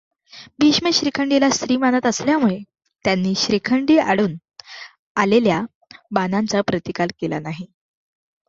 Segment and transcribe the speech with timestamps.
[0.59, 2.57] भीष्म शिखंडीला स्त्री मानत असल्यामुळे
[3.05, 4.35] त्यांनी शिखंडीआडून
[5.15, 5.61] आलेल्या
[6.11, 7.65] बाणांचा प्रतिकार केला नाही.